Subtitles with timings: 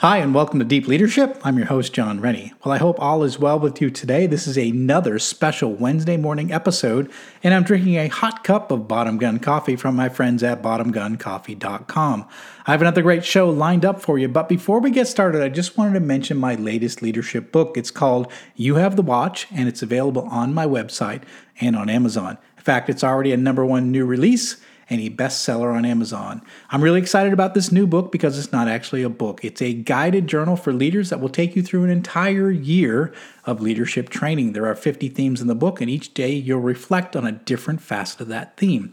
[0.00, 1.40] Hi, and welcome to Deep Leadership.
[1.42, 2.52] I'm your host, John Rennie.
[2.62, 4.26] Well, I hope all is well with you today.
[4.26, 7.10] This is another special Wednesday morning episode,
[7.42, 12.28] and I'm drinking a hot cup of Bottom Gun coffee from my friends at bottomguncoffee.com.
[12.66, 15.48] I have another great show lined up for you, but before we get started, I
[15.48, 17.78] just wanted to mention my latest leadership book.
[17.78, 21.22] It's called You Have the Watch, and it's available on my website
[21.58, 22.36] and on Amazon.
[22.58, 24.58] In fact, it's already a number one new release
[24.88, 26.42] and a bestseller on Amazon.
[26.70, 29.44] I'm really excited about this new book because it's not actually a book.
[29.44, 33.12] It's a guided journal for leaders that will take you through an entire year
[33.44, 34.52] of leadership training.
[34.52, 37.80] There are 50 themes in the book, and each day you'll reflect on a different
[37.80, 38.92] facet of that theme.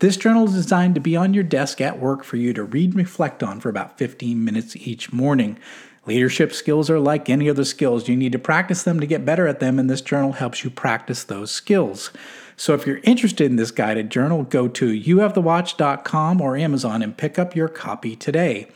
[0.00, 2.90] This journal is designed to be on your desk at work for you to read
[2.90, 5.58] and reflect on for about 15 minutes each morning.
[6.06, 8.08] Leadership skills are like any other skills.
[8.08, 10.70] You need to practice them to get better at them, and this journal helps you
[10.70, 12.10] practice those skills.
[12.56, 17.38] So if you're interested in this guided journal, go to youhavethewatch.com or Amazon and pick
[17.38, 18.68] up your copy today.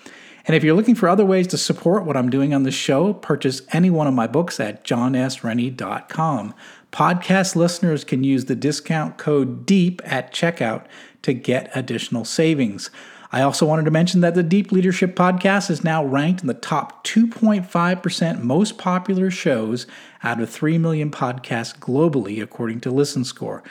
[0.46, 3.12] And if you're looking for other ways to support what I'm doing on the show,
[3.12, 6.54] purchase any one of my books at johnsrennie.com.
[6.92, 10.86] Podcast listeners can use the discount code DEEP at checkout
[11.22, 12.90] to get additional savings.
[13.36, 16.54] I also wanted to mention that the Deep Leadership Podcast is now ranked in the
[16.54, 19.86] top 2.5% most popular shows
[20.22, 23.62] out of 3 million podcasts globally, according to Listen Score.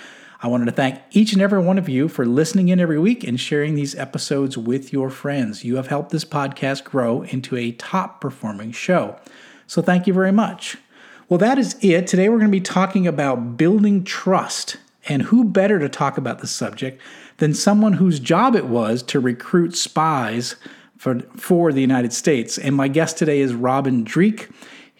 [0.43, 3.23] I wanted to thank each and every one of you for listening in every week
[3.23, 5.63] and sharing these episodes with your friends.
[5.63, 9.19] You have helped this podcast grow into a top performing show.
[9.65, 10.77] So thank you very much.
[11.27, 12.05] Well, that is it.
[12.05, 14.77] Today we're going to be talking about building trust.
[15.07, 16.99] And who better to talk about this subject
[17.37, 20.55] than someone whose job it was to recruit spies
[20.97, 22.57] for, for the United States?
[22.57, 24.49] And my guest today is Robin Dreeke,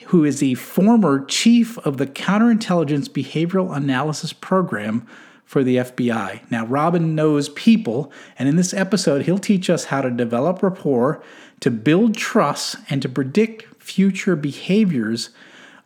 [0.07, 5.07] who is the former chief of the Counterintelligence Behavioral Analysis Program
[5.45, 6.41] for the FBI.
[6.49, 11.23] Now, Robin knows people, and in this episode, he'll teach us how to develop rapport,
[11.59, 15.29] to build trust, and to predict future behaviors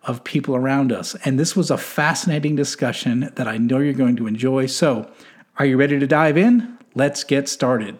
[0.04, 1.16] of people around us.
[1.26, 4.66] And this was a fascinating discussion that I know you're going to enjoy.
[4.66, 5.12] So,
[5.60, 6.78] are you ready to dive in?
[6.96, 8.00] Let's get started.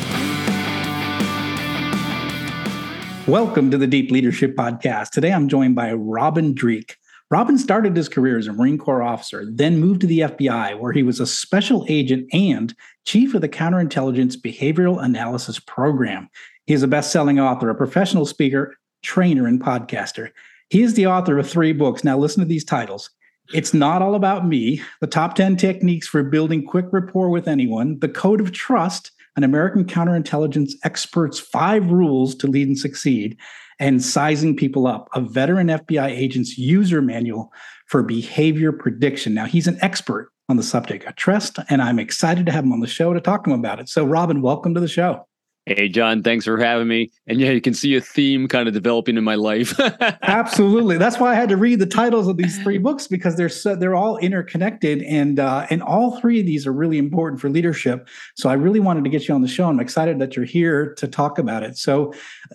[3.31, 5.11] Welcome to the Deep Leadership Podcast.
[5.11, 6.97] Today I'm joined by Robin Dreeke.
[7.29, 10.91] Robin started his career as a Marine Corps officer, then moved to the FBI, where
[10.91, 12.75] he was a special agent and
[13.05, 16.29] chief of the Counterintelligence Behavioral Analysis Program.
[16.65, 20.31] He is a best selling author, a professional speaker, trainer, and podcaster.
[20.69, 22.03] He is the author of three books.
[22.03, 23.11] Now, listen to these titles
[23.53, 27.97] It's Not All About Me, The Top 10 Techniques for Building Quick Rapport with Anyone,
[27.99, 33.37] The Code of Trust, an American counterintelligence expert's five rules to lead and succeed,
[33.79, 37.51] and sizing people up, a veteran FBI agent's user manual
[37.87, 39.33] for behavior prediction.
[39.33, 42.73] Now, he's an expert on the subject of trust, and I'm excited to have him
[42.73, 43.89] on the show to talk to him about it.
[43.89, 45.25] So, Robin, welcome to the show.
[45.67, 47.11] Hey, John, thanks for having me.
[47.27, 49.79] And yeah, you can see a theme kind of developing in my life.
[50.23, 50.97] Absolutely.
[50.97, 53.75] That's why I had to read the titles of these three books because they're so,
[53.75, 58.07] they're all interconnected and uh, and all three of these are really important for leadership.
[58.35, 59.69] So I really wanted to get you on the show.
[59.69, 61.77] I'm excited that you're here to talk about it.
[61.77, 62.11] So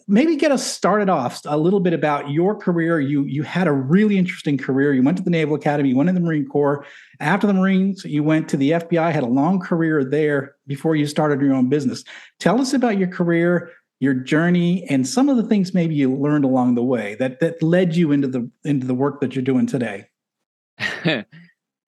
[0.09, 2.99] maybe get us started off a little bit about your career.
[2.99, 4.93] You you had a really interesting career.
[4.93, 6.85] You went to the Naval Academy, you went to the Marine Corps.
[7.21, 11.07] After the Marines, you went to the FBI, had a long career there before you
[11.07, 12.05] started your own business.
[12.41, 13.71] Tell us about your career,
[14.01, 17.63] your journey, and some of the things maybe you learned along the way that that
[17.63, 20.07] led you into the into the work that you're doing today.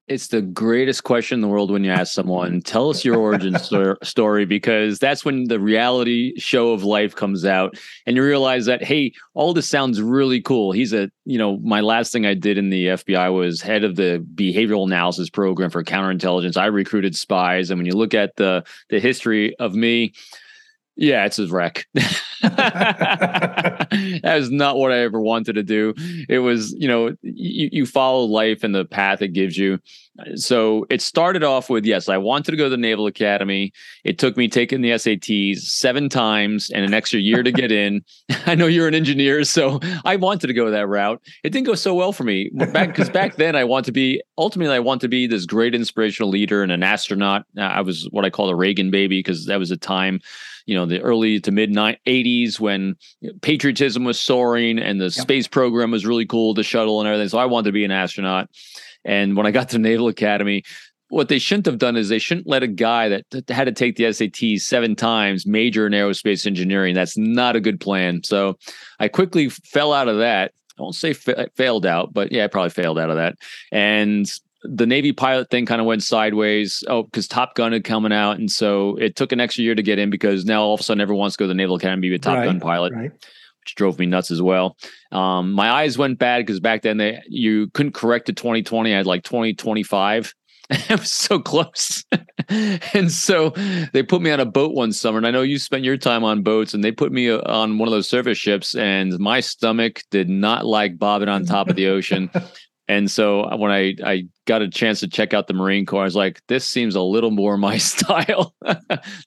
[0.09, 3.57] it's the greatest question in the world when you ask someone, tell us your origin
[4.03, 8.83] story, because that's when the reality show of life comes out and you realize that,
[8.83, 10.73] hey, all this sounds really cool.
[10.73, 13.97] He's a, you know, my last thing I did in the FBI was head of
[13.97, 16.57] the behavioral analysis program for counterintelligence.
[16.57, 17.71] I recruited spies.
[17.71, 20.15] And when you look at the the history of me,
[20.97, 21.87] yeah, it's a wreck.
[24.23, 25.95] that is not what I ever wanted to do.
[26.29, 29.79] It was, you know, you, you follow life and the path it gives you.
[30.35, 33.73] So it started off with yes, I wanted to go to the Naval Academy.
[34.05, 38.03] It took me taking the SATs seven times and an extra year to get in.
[38.47, 41.23] I know you're an engineer, so I wanted to go that route.
[41.45, 44.21] It didn't go so well for me back because back then I want to be
[44.37, 47.45] ultimately I want to be this great inspirational leader and an astronaut.
[47.57, 50.21] I was what I call a Reagan baby because that was a time
[50.69, 52.95] you know the early to mid 80s when
[53.41, 55.13] patriotism was soaring and the yep.
[55.13, 57.91] space program was really cool the shuttle and everything so i wanted to be an
[57.91, 58.49] astronaut
[59.05, 60.63] and when i got to naval academy
[61.11, 63.97] what they shouldn't have done is they shouldn't let a guy that had to take
[63.97, 66.95] the SAT seven times major in aerospace engineering.
[66.95, 68.23] That's not a good plan.
[68.25, 68.59] So
[69.01, 70.53] I quickly fell out of that.
[70.79, 73.37] I won't say fa- failed out, but yeah, I probably failed out of that.
[73.73, 74.31] And
[74.63, 76.83] the Navy pilot thing kind of went sideways.
[76.89, 79.83] Oh, because Top Gun had coming out, and so it took an extra year to
[79.83, 81.77] get in because now all of a sudden everyone wants to go to the Naval
[81.77, 83.13] Academy be a Top right, Gun pilot, right.
[83.13, 84.77] which drove me nuts as well.
[85.13, 88.93] Um, my eyes went bad because back then they you couldn't correct to 2020.
[88.93, 90.35] I had like 2025.
[90.71, 92.05] it was so close.
[92.93, 93.51] and so
[93.95, 95.17] they put me on a boat one summer.
[95.17, 97.79] And I know you spent your time on boats, and they put me uh, on
[97.79, 101.77] one of those surface ships, and my stomach did not like bobbing on top of
[101.77, 102.31] the ocean.
[102.89, 106.05] And so when I, I got a chance to check out the Marine Corps, I
[106.05, 108.55] was like, this seems a little more my style.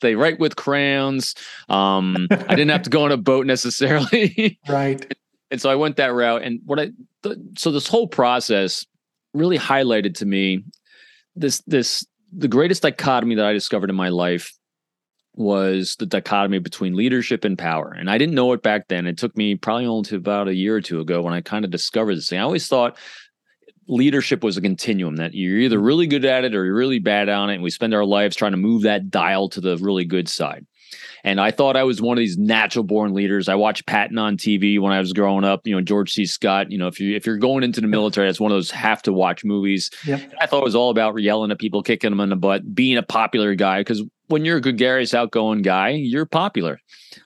[0.01, 1.35] they write with crayons.
[1.69, 4.59] Um, I didn't have to go on a boat necessarily.
[4.67, 5.15] right.
[5.51, 6.41] And so I went that route.
[6.41, 6.91] And what I,
[7.23, 8.85] th- so this whole process
[9.33, 10.63] really highlighted to me
[11.35, 12.05] this, this,
[12.35, 14.53] the greatest dichotomy that I discovered in my life
[15.35, 17.95] was the dichotomy between leadership and power.
[17.97, 19.05] And I didn't know it back then.
[19.07, 21.63] It took me probably only to about a year or two ago when I kind
[21.63, 22.39] of discovered this thing.
[22.39, 22.97] I always thought
[23.91, 27.29] leadership was a continuum that you're either really good at it or you're really bad
[27.29, 27.55] on it.
[27.55, 30.65] And we spend our lives trying to move that dial to the really good side.
[31.23, 33.47] And I thought I was one of these natural born leaders.
[33.47, 35.67] I watched Patton on TV when I was growing up.
[35.67, 36.25] You know, George C.
[36.25, 36.71] Scott.
[36.71, 39.01] You know, if you if you're going into the military, that's one of those have
[39.03, 39.91] to watch movies.
[40.05, 40.33] Yep.
[40.41, 42.97] I thought it was all about yelling at people, kicking them in the butt, being
[42.97, 43.81] a popular guy.
[43.81, 46.79] Because when you're a gregarious, outgoing guy, you're popular.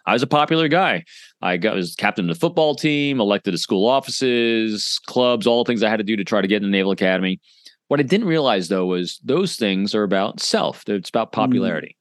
[0.06, 1.06] I was a popular guy.
[1.42, 5.70] I got was captain of the football team, elected to school offices, clubs, all the
[5.70, 7.40] things I had to do to try to get in the Naval Academy.
[7.88, 10.84] What I didn't realize though was those things are about self.
[10.88, 11.36] It's about mm.
[11.36, 11.96] popularity.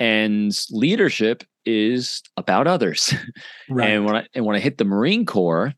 [0.00, 0.04] Mm.
[0.04, 3.14] And leadership is about others.
[3.68, 3.90] Right.
[3.90, 5.72] and when I and when I hit the Marine Corps,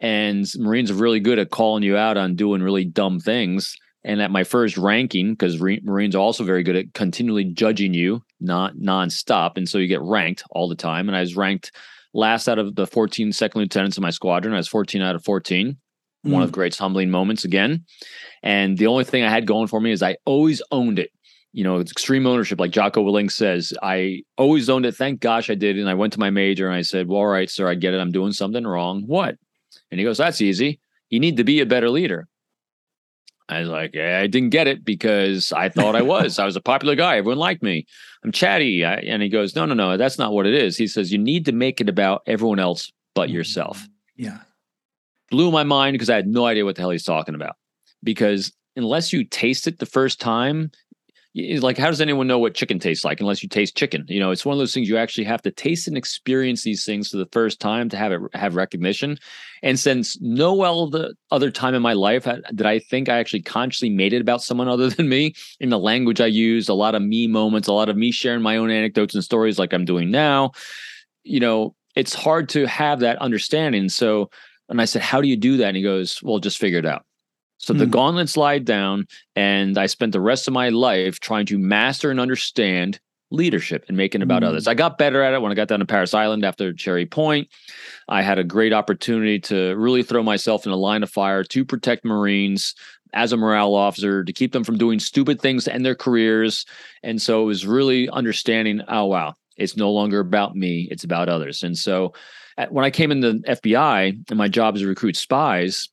[0.00, 3.76] and Marines are really good at calling you out on doing really dumb things.
[4.08, 8.22] And at my first ranking, because Marines are also very good at continually judging you,
[8.40, 11.08] not nonstop, and so you get ranked all the time.
[11.08, 11.72] And I was ranked
[12.14, 14.54] last out of the 14 second lieutenants in my squadron.
[14.54, 15.76] I was 14 out of 14.
[16.26, 16.30] Mm.
[16.30, 16.54] One of mm.
[16.54, 17.84] great's humbling moments again.
[18.42, 21.10] And the only thing I had going for me is I always owned it.
[21.52, 23.74] You know, it's extreme ownership, like Jocko Willink says.
[23.82, 24.96] I always owned it.
[24.96, 25.78] Thank gosh I did.
[25.78, 27.92] And I went to my major and I said, Well, all right, sir, I get
[27.92, 28.00] it.
[28.00, 29.02] I'm doing something wrong.
[29.06, 29.36] What?
[29.90, 30.80] And he goes, That's easy.
[31.10, 32.26] You need to be a better leader.
[33.48, 36.38] I was like, I didn't get it because I thought I was.
[36.38, 37.16] I was a popular guy.
[37.16, 37.86] Everyone liked me.
[38.22, 38.84] I'm chatty.
[38.84, 40.76] I, and he goes, No, no, no, that's not what it is.
[40.76, 43.36] He says, You need to make it about everyone else but mm-hmm.
[43.36, 43.86] yourself.
[44.16, 44.38] Yeah.
[45.30, 47.56] Blew my mind because I had no idea what the hell he's talking about.
[48.02, 50.70] Because unless you taste it the first time,
[51.60, 54.04] like how does anyone know what chicken tastes like unless you taste chicken?
[54.08, 56.84] You know it's one of those things you actually have to taste and experience these
[56.84, 59.18] things for the first time to have it have recognition.
[59.62, 60.62] And since no
[61.30, 64.68] other time in my life did i think i actually consciously made it about someone
[64.78, 67.88] other than me in the language i used a lot of me moments a lot
[67.88, 70.52] of me sharing my own anecdotes and stories like i'm doing now
[71.24, 73.88] you know it's hard to have that understanding.
[73.88, 74.30] So
[74.68, 75.68] and i said how do you do that?
[75.68, 77.04] And he goes well just figure it out
[77.58, 77.78] so mm.
[77.78, 77.90] the hmm.
[77.90, 82.18] gauntlet slide down, and I spent the rest of my life trying to master and
[82.18, 83.00] understand
[83.30, 84.46] leadership and making about Mm.
[84.46, 84.66] others.
[84.66, 87.48] I got better at it when I got down to Parris Island after Cherry Point.
[88.08, 91.64] I had a great opportunity to really throw myself in a line of fire to
[91.64, 92.74] protect Marines
[93.12, 96.64] as a morale officer, to keep them from doing stupid things to end their careers.
[97.02, 101.28] And so it was really understanding, oh, wow, it's no longer about me, it's about
[101.28, 101.62] others.
[101.62, 102.12] And so
[102.70, 105.88] when I came in the FBI and my job is to recruit spies,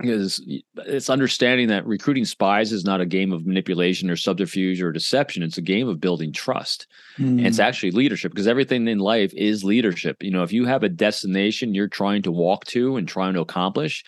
[0.00, 0.40] is
[0.76, 5.42] it's understanding that recruiting spies is not a game of manipulation or subterfuge or deception.
[5.42, 6.86] It's a game of building trust.
[7.16, 7.64] And it's Mm.
[7.64, 10.22] actually leadership because everything in life is leadership.
[10.22, 13.40] You know, if you have a destination you're trying to walk to and trying to
[13.40, 14.04] accomplish,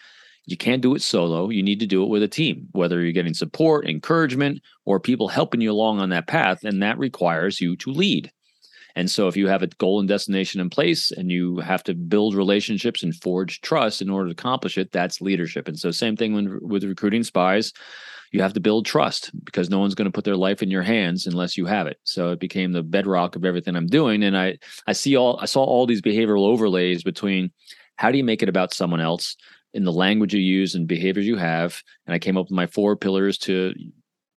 [0.46, 1.48] you can't do it solo.
[1.50, 5.28] You need to do it with a team, whether you're getting support, encouragement, or people
[5.28, 6.64] helping you along on that path.
[6.64, 8.30] And that requires you to lead.
[8.98, 11.94] And so, if you have a goal and destination in place and you have to
[11.94, 15.68] build relationships and forge trust in order to accomplish it, that's leadership.
[15.68, 17.72] And so, same thing when, with recruiting spies,
[18.32, 20.82] you have to build trust because no one's going to put their life in your
[20.82, 21.98] hands unless you have it.
[22.02, 24.24] So, it became the bedrock of everything I'm doing.
[24.24, 27.52] And I, I see all, I saw all these behavioral overlays between
[27.94, 29.36] how do you make it about someone else
[29.74, 31.80] in the language you use and behaviors you have.
[32.06, 33.74] And I came up with my four pillars to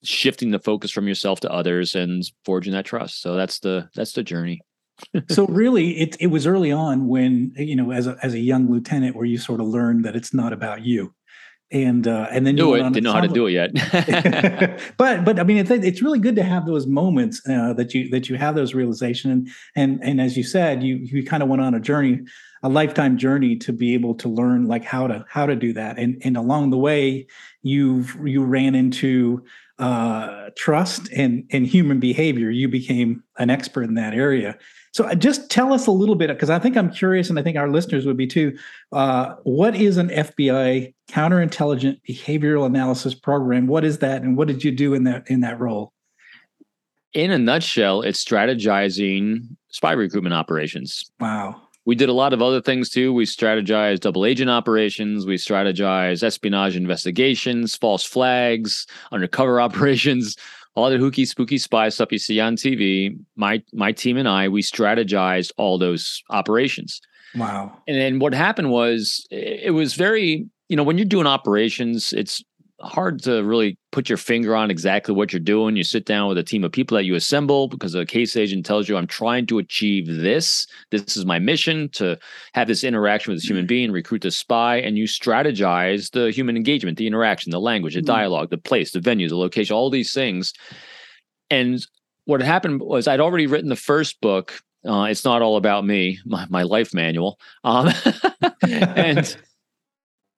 [0.02, 3.20] shifting the focus from yourself to others and forging that trust.
[3.20, 4.60] So that's the that's the journey.
[5.30, 8.70] so really it it was early on when you know as a as a young
[8.70, 11.14] lieutenant where you sort of learned that it's not about you
[11.72, 12.94] and uh and then you Do went it.
[12.94, 14.90] Didn't know how to do it yet.
[14.98, 18.08] but but I mean it's it's really good to have those moments uh, that you
[18.10, 21.48] that you have those realization and and and as you said you you kind of
[21.48, 22.20] went on a journey
[22.62, 25.98] a lifetime journey to be able to learn like how to how to do that
[25.98, 27.26] and and along the way
[27.62, 29.42] you've you ran into
[29.80, 34.56] uh trust and and human behavior you became an expert in that area
[34.92, 37.42] so uh, just tell us a little bit because I think I'm curious and I
[37.42, 38.56] think our listeners would be too
[38.92, 43.66] uh, what is an FBI counterintelligent behavioral analysis program?
[43.66, 45.92] What is that, and what did you do in that in that role?
[47.12, 51.10] In a nutshell, it's strategizing spy recruitment operations.
[51.18, 51.60] Wow.
[51.86, 53.12] We did a lot of other things too.
[53.12, 55.26] We strategized double agent operations.
[55.26, 60.36] We strategized espionage investigations, false flags, undercover operations,
[60.74, 63.18] all the hooky spooky spy stuff you see on TV.
[63.36, 67.00] My my team and I, we strategized all those operations.
[67.34, 67.76] Wow.
[67.86, 72.12] And then what happened was it it was very, you know, when you're doing operations,
[72.12, 72.42] it's
[72.82, 75.76] hard to really put your finger on exactly what you're doing.
[75.76, 78.64] You sit down with a team of people that you assemble because a case agent
[78.64, 80.66] tells you, I'm trying to achieve this.
[80.90, 82.18] This is my mission to
[82.54, 86.56] have this interaction with this human being, recruit the spy, and you strategize the human
[86.56, 88.06] engagement, the interaction, the language, the Mm.
[88.06, 90.52] dialogue, the place, the venue, the location, all these things.
[91.50, 91.84] And
[92.24, 94.60] what happened was I'd already written the first book.
[94.86, 97.38] Uh, it's not all about me, my, my life manual.
[97.64, 97.90] Um,
[98.62, 99.36] and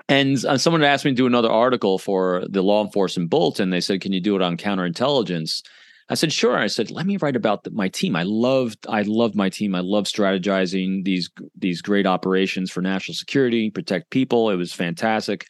[0.08, 3.70] and uh, someone asked me to do another article for the law enforcement bulletin.
[3.70, 5.62] They said, "Can you do it on counterintelligence?"
[6.08, 8.16] I said, "Sure." I said, "Let me write about the, my team.
[8.16, 9.74] I loved, I loved my team.
[9.74, 14.50] I love strategizing these these great operations for national security, protect people.
[14.50, 15.46] It was fantastic."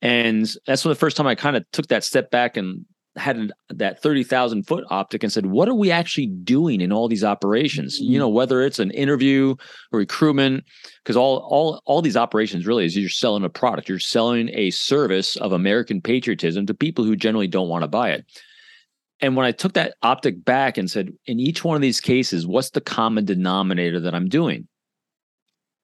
[0.00, 2.84] And that's when the first time I kind of took that step back and
[3.16, 7.24] had that 30,000 foot optic and said, what are we actually doing in all these
[7.24, 7.98] operations?
[8.00, 8.36] You know, mm-hmm.
[8.36, 9.54] whether it's an interview
[9.92, 10.64] or recruitment,
[11.02, 14.70] because all, all, all these operations really is you're selling a product, you're selling a
[14.70, 18.24] service of American patriotism to people who generally don't want to buy it.
[19.20, 22.46] And when I took that optic back and said, in each one of these cases,
[22.46, 24.66] what's the common denominator that I'm doing?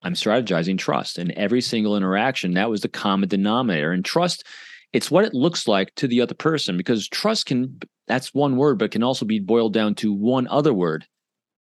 [0.02, 1.18] I'm strategizing trust.
[1.18, 3.92] In every single interaction, that was the common denominator.
[3.92, 4.44] And trust,
[4.92, 8.78] it's what it looks like to the other person because trust can, that's one word,
[8.78, 11.06] but can also be boiled down to one other word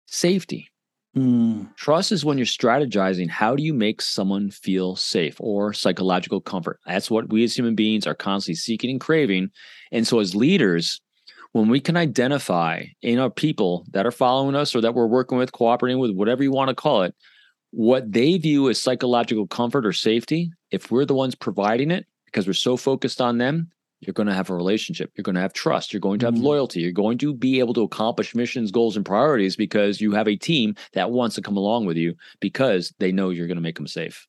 [0.07, 0.69] safety.
[1.17, 1.75] Mm.
[1.77, 6.81] Trust is when you're strategizing how do you make someone feel safe or psychological comfort.
[6.87, 9.51] That's what we as human beings are constantly seeking and craving.
[9.93, 11.01] And so, as leaders,
[11.53, 15.39] when we can identify in our people that are following us or that we're working
[15.39, 17.15] with, cooperating with, whatever you want to call it,
[17.71, 22.49] what they view as psychological comfort or safety, if we're the ones providing it because
[22.49, 25.13] we're so focused on them, you're going to have a relationship.
[25.17, 25.93] You're going to have trust.
[25.93, 26.43] You're going to have Mhm.
[26.43, 26.81] loyalty.
[26.81, 30.35] You're going to be able to accomplish missions, goals, and priorities because you have a
[30.35, 33.77] team that wants to come along with you because they know you're going to make
[33.77, 34.27] them safe.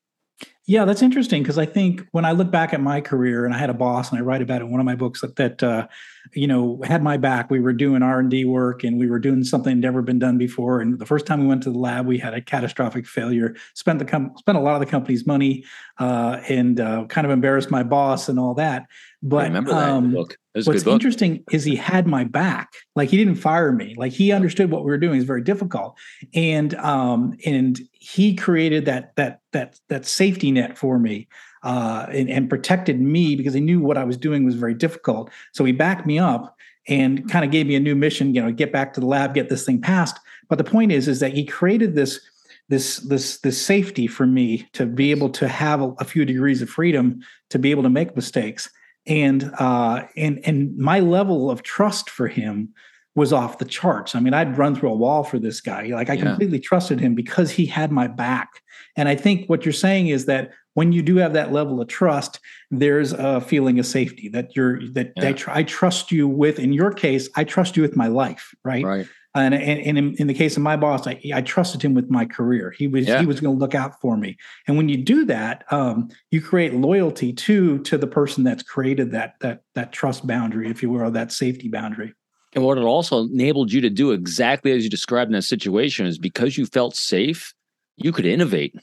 [0.68, 3.58] Yeah, that's interesting because I think when I look back at my career, and I
[3.58, 5.62] had a boss, and I write about it in one of my books that, that
[5.62, 5.86] uh,
[6.32, 7.50] you know had my back.
[7.52, 10.38] We were doing R and D work, and we were doing something never been done
[10.38, 10.80] before.
[10.80, 13.54] And the first time we went to the lab, we had a catastrophic failure.
[13.74, 15.64] Spent the com- spent a lot of the company's money,
[15.98, 18.88] uh, and uh, kind of embarrassed my boss and all that.
[19.22, 20.36] But I remember that um, book.
[20.52, 20.92] What's book.
[20.92, 22.72] interesting is he had my back.
[22.94, 23.94] Like he didn't fire me.
[23.96, 25.96] Like he understood what we were doing is very difficult,
[26.34, 31.28] and um, and he created that that that that safety net for me,
[31.62, 35.30] uh, and, and protected me because he knew what I was doing was very difficult.
[35.52, 36.56] So he backed me up,
[36.88, 39.34] and kind of gave me a new mission, you know, get back to the lab,
[39.34, 40.18] get this thing passed.
[40.48, 42.20] But the point is, is that he created this
[42.68, 46.62] this this this safety for me to be able to have a, a few degrees
[46.62, 47.20] of freedom
[47.50, 48.68] to be able to make mistakes
[49.06, 52.72] and uh and and my level of trust for him
[53.16, 54.14] was off the charts.
[54.14, 55.86] I mean, I'd run through a wall for this guy.
[55.86, 56.24] Like I yeah.
[56.24, 58.60] completely trusted him because he had my back.
[58.94, 61.88] And I think what you're saying is that when you do have that level of
[61.88, 62.38] trust,
[62.70, 65.32] there's a feeling of safety that you're that yeah.
[65.32, 66.58] Tr- I, trust you with.
[66.58, 68.84] In your case, I trust you with my life, right?
[68.84, 69.08] Right.
[69.36, 72.24] And, and, in, in, the case of my boss, I, I trusted him with my
[72.24, 72.70] career.
[72.70, 73.20] He was yeah.
[73.20, 74.36] he was going to look out for me.
[74.66, 79.12] And when you do that, um, you create loyalty to to the person that's created
[79.12, 82.14] that that that trust boundary, if you will, or that safety boundary.
[82.54, 86.06] And what it also enabled you to do exactly as you described in that situation
[86.06, 87.52] is because you felt safe,
[87.96, 88.74] you could innovate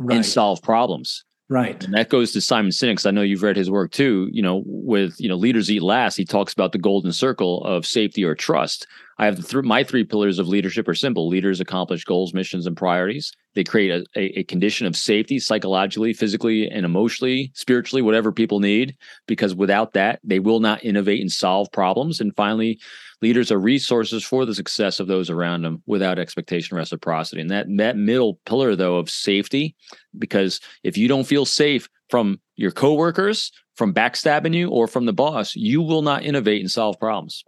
[0.00, 0.16] right.
[0.16, 1.24] and solve problems.
[1.52, 1.84] Right.
[1.84, 3.04] And that goes to Simon Sinek.
[3.06, 4.26] I know you've read his work too.
[4.32, 6.16] You know, with you know, leaders eat last.
[6.16, 8.86] He talks about the golden circle of safety or trust.
[9.18, 12.66] I have the th- my three pillars of leadership are simple: leaders accomplish goals, missions,
[12.66, 13.32] and priorities.
[13.54, 18.60] They create a, a, a condition of safety, psychologically, physically, and emotionally, spiritually, whatever people
[18.60, 18.96] need.
[19.26, 22.20] Because without that, they will not innovate and solve problems.
[22.20, 22.78] And finally,
[23.22, 27.66] leaders are resources for the success of those around them without expectation reciprocity and that
[27.76, 29.74] that middle pillar though of safety
[30.18, 35.12] because if you don't feel safe from your coworkers from backstabbing you or from the
[35.12, 37.44] boss you will not innovate and solve problems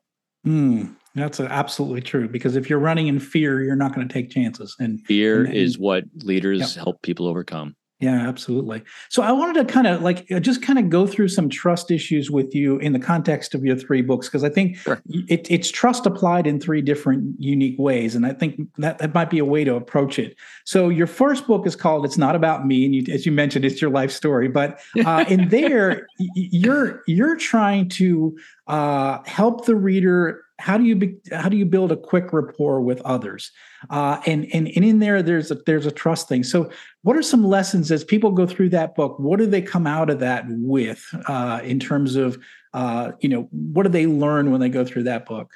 [0.46, 4.30] mm, that's absolutely true because if you're running in fear you're not going to take
[4.30, 8.82] chances and fear and, is what leaders help people overcome yeah, absolutely.
[9.08, 11.90] So I wanted to kind of like uh, just kind of go through some trust
[11.90, 15.00] issues with you in the context of your three books because I think sure.
[15.06, 19.30] it, it's trust applied in three different unique ways, and I think that that might
[19.30, 20.36] be a way to approach it.
[20.64, 23.64] So your first book is called "It's Not About Me," and you, as you mentioned,
[23.64, 24.48] it's your life story.
[24.48, 30.96] But uh, in there, you're you're trying to uh, help the reader how do you
[30.96, 33.52] be, how do you build a quick rapport with others?
[33.90, 36.42] Uh, and, and and in there there's a there's a trust thing.
[36.42, 36.70] So
[37.02, 39.18] what are some lessons as people go through that book?
[39.18, 42.38] What do they come out of that with uh, in terms of
[42.72, 45.52] uh, you know what do they learn when they go through that book?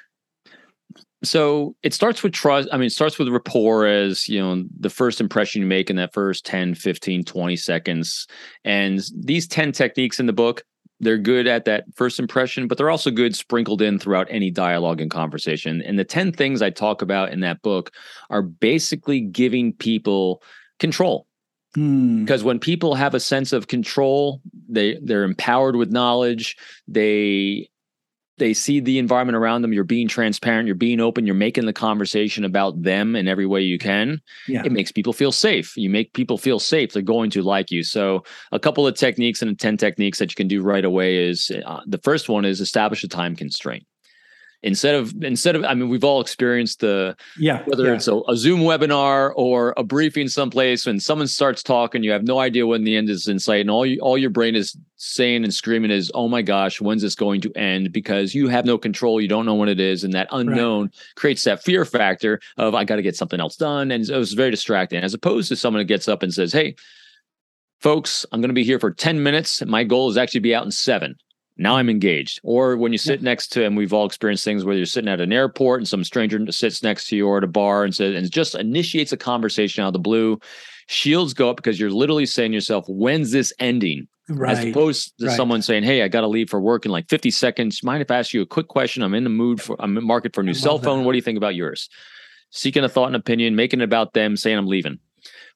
[1.24, 4.90] So it starts with trust i mean it starts with rapport as you know the
[4.90, 8.26] first impression you make in that first 10 15 20 seconds.
[8.62, 10.64] And these 10 techniques in the book
[11.00, 15.00] they're good at that first impression, but they're also good sprinkled in throughout any dialogue
[15.00, 15.82] and conversation.
[15.82, 17.92] And the 10 things I talk about in that book
[18.30, 20.42] are basically giving people
[20.78, 21.26] control.
[21.74, 22.24] Hmm.
[22.24, 26.56] Because when people have a sense of control, they they're empowered with knowledge,
[26.86, 27.68] they
[28.38, 31.72] they see the environment around them you're being transparent you're being open you're making the
[31.72, 34.62] conversation about them in every way you can yeah.
[34.64, 35.76] it makes people feel safe.
[35.76, 37.82] You make people feel safe they're going to like you.
[37.82, 41.50] So a couple of techniques and 10 techniques that you can do right away is
[41.66, 43.84] uh, the first one is establish a time constraint
[44.62, 47.94] instead of instead of i mean we've all experienced the yeah whether yeah.
[47.94, 52.24] it's a, a, zoom webinar or a briefing someplace when someone starts talking you have
[52.24, 54.76] no idea when the end is in sight and all you all your brain is
[54.96, 58.64] saying and screaming is oh my gosh when's this going to end because you have
[58.64, 61.14] no control you don't know when it is and that unknown right.
[61.14, 64.32] creates that fear factor of i got to get something else done and it was
[64.32, 66.74] very distracting as opposed to someone that gets up and says hey
[67.80, 70.64] folks i'm going to be here for 10 minutes my goal is actually be out
[70.64, 71.14] in seven
[71.58, 72.40] now I'm engaged.
[72.44, 73.24] Or when you sit yeah.
[73.24, 76.04] next to, and we've all experienced things where you're sitting at an airport and some
[76.04, 79.16] stranger sits next to you or at a bar and says, and just initiates a
[79.16, 80.38] conversation out of the blue.
[80.86, 84.06] Shields go up because you're literally saying to yourself, when's this ending?
[84.30, 84.56] Right.
[84.56, 85.36] As opposed to right.
[85.36, 87.82] someone saying, Hey, I got to leave for work in like 50 seconds.
[87.82, 89.02] Mind if I ask you a quick question?
[89.02, 90.98] I'm in the mood for, I'm in market for a new cell phone.
[90.98, 91.04] That.
[91.06, 91.88] What do you think about yours?
[92.50, 94.98] Seeking a thought and opinion, making it about them, saying I'm leaving.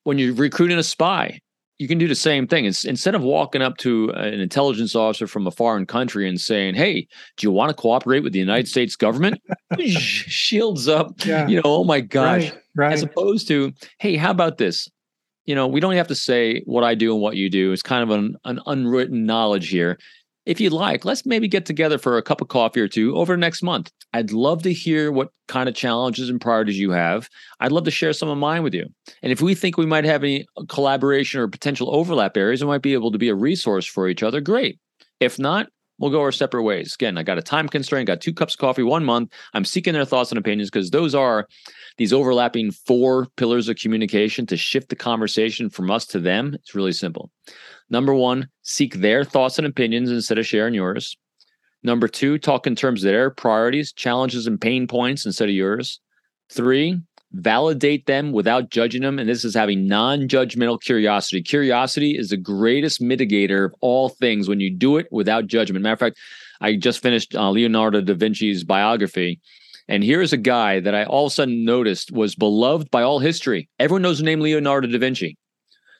[0.05, 1.41] When you're recruiting a spy,
[1.83, 2.64] you can do the same thing.
[2.64, 6.40] It's, instead of walking up to uh, an intelligence officer from a foreign country and
[6.40, 9.42] saying, "Hey, do you want to cooperate with the United States government?"
[9.81, 11.12] Shields up.
[11.27, 11.49] Yeah.
[11.49, 12.42] You know, oh my gosh.
[12.45, 12.92] Right, right.
[12.92, 14.88] As opposed to, "Hey, how about this?
[15.45, 17.73] You know, we don't have to say what I do and what you do.
[17.73, 19.99] It's kind of an, an unwritten knowledge here
[20.44, 23.37] if you'd like, let's maybe get together for a cup of coffee or two over
[23.37, 23.90] next month.
[24.12, 27.28] I'd love to hear what kind of challenges and priorities you have.
[27.61, 28.87] I'd love to share some of mine with you.
[29.22, 32.68] And if we think we might have any uh, collaboration or potential overlap areas, we
[32.68, 34.40] might be able to be a resource for each other.
[34.40, 34.78] Great.
[35.20, 36.94] If not, we'll go our separate ways.
[36.94, 39.33] Again, I got a time constraint, got two cups of coffee one month.
[39.55, 41.46] I'm seeking their thoughts and opinions because those are
[41.96, 46.55] these overlapping four pillars of communication to shift the conversation from us to them.
[46.55, 47.31] It's really simple.
[47.92, 51.14] Number one, seek their thoughts and opinions instead of sharing yours.
[51.83, 56.00] Number two, talk in terms of their priorities, challenges, and pain points instead of yours.
[56.50, 56.98] Three,
[57.33, 59.18] validate them without judging them.
[59.18, 61.42] And this is having non judgmental curiosity.
[61.42, 65.83] Curiosity is the greatest mitigator of all things when you do it without judgment.
[65.83, 66.18] Matter of fact,
[66.62, 69.38] I just finished uh, Leonardo da Vinci's biography.
[69.87, 73.18] And here's a guy that I all of a sudden noticed was beloved by all
[73.18, 73.68] history.
[73.78, 75.37] Everyone knows the name Leonardo da Vinci.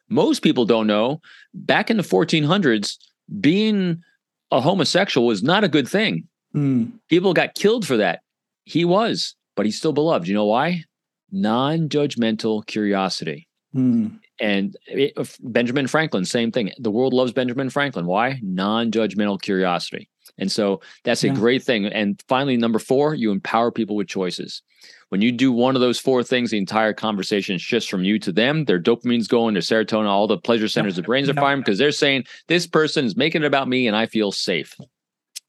[0.09, 1.21] Most people don't know
[1.55, 2.97] back in the 1400s,
[3.41, 4.03] being
[4.51, 6.29] a homosexual was not a good thing.
[6.55, 6.93] Mm.
[7.09, 8.21] People got killed for that.
[8.65, 10.29] He was, but he's still beloved.
[10.29, 10.85] You know why?
[11.31, 13.49] Non judgmental curiosity.
[13.75, 14.19] Mm.
[14.39, 16.73] And it, Benjamin Franklin, same thing.
[16.79, 18.07] The world loves Benjamin Franklin.
[18.07, 18.39] Why?
[18.43, 20.09] Non judgmental curiosity.
[20.39, 21.33] And so that's yeah.
[21.33, 21.87] a great thing.
[21.87, 24.63] And finally, number four, you empower people with choices.
[25.13, 28.33] When you do one of those four things, the entire conversation shifts from you to
[28.33, 28.65] them.
[28.65, 31.93] Their dopamine's going, their serotonin, all the pleasure centers, the brains are firing because they're
[31.93, 34.75] saying this person is making it about me and I feel safe.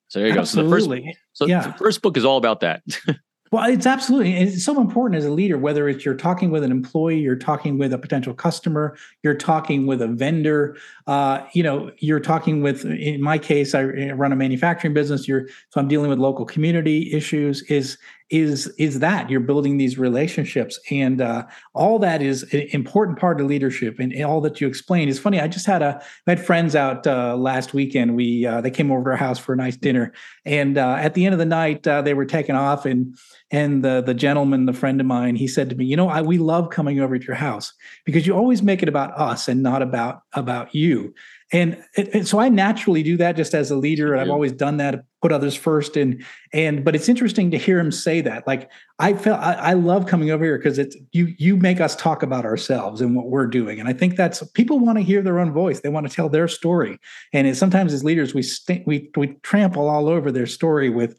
[0.09, 0.99] So there you Absolutely.
[0.99, 1.05] go.
[1.05, 1.67] So the first, so yeah.
[1.67, 2.81] the first book is all about that.
[3.53, 6.71] Well, it's absolutely it's so important as a leader, whether it's you're talking with an
[6.71, 11.91] employee, you're talking with a potential customer, you're talking with a vendor, uh, you know,
[11.99, 12.83] you're talking with.
[12.83, 15.27] In my case, I run a manufacturing business.
[15.27, 17.61] You're so I'm dealing with local community issues.
[17.69, 20.79] Is is is that you're building these relationships.
[20.89, 23.99] And uh, all that is an important part of leadership.
[23.99, 25.39] And, and all that you explained is funny.
[25.39, 28.15] I just had a had friends out uh, last weekend.
[28.15, 30.13] We uh, they came over to our house for a nice dinner.
[30.45, 32.85] And uh, at the end of the night uh, they were taking off.
[32.85, 33.15] And
[33.53, 36.21] and the the gentleman the friend of mine he said to me you know I,
[36.21, 37.71] we love coming over to your house
[38.03, 41.13] because you always make it about us and not about about you
[41.53, 44.77] and, and, so I naturally do that just as a leader, and I've always done
[44.77, 45.95] that, put others first.
[45.95, 48.47] And and but it's interesting to hear him say that.
[48.47, 51.95] Like I felt I, I love coming over here because it's you you make us
[51.95, 55.21] talk about ourselves and what we're doing, and I think that's people want to hear
[55.21, 55.81] their own voice.
[55.81, 56.97] They want to tell their story,
[57.33, 61.15] and it, sometimes as leaders we st- we we trample all over their story with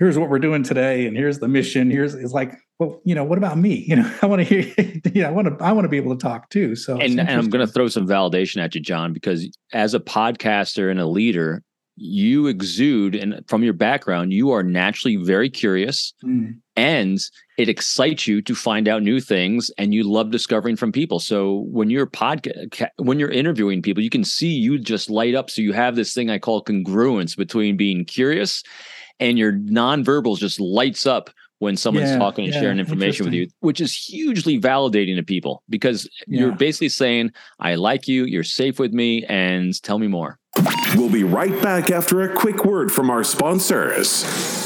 [0.00, 3.24] here's what we're doing today and here's the mission here's it's like well you know
[3.24, 3.74] what about me?
[3.88, 4.72] You know i want to hear
[5.12, 7.30] yeah i want to i want to be able to talk too so and, and
[7.30, 11.06] i'm going to throw some validation at you john because as a podcaster and a
[11.06, 11.62] leader
[11.96, 16.54] you exude and from your background you are naturally very curious mm.
[16.76, 17.18] and
[17.56, 21.18] it excites you to find out new things and you love discovering from people.
[21.18, 25.48] So when you're podcast when you're interviewing people you can see you just light up
[25.48, 28.62] so you have this thing i call congruence between being curious
[29.18, 33.34] and your nonverbals just lights up when someone's yeah, talking and yeah, sharing information with
[33.34, 36.40] you, which is hugely validating to people because yeah.
[36.40, 40.38] you're basically saying, I like you, you're safe with me, and tell me more.
[40.94, 44.65] We'll be right back after a quick word from our sponsors.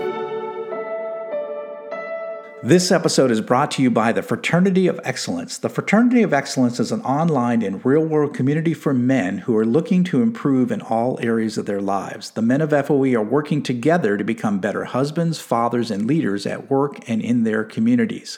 [2.63, 5.57] This episode is brought to you by the Fraternity of Excellence.
[5.57, 9.65] The Fraternity of Excellence is an online and real world community for men who are
[9.65, 12.29] looking to improve in all areas of their lives.
[12.29, 16.69] The men of FOE are working together to become better husbands, fathers, and leaders at
[16.69, 18.37] work and in their communities.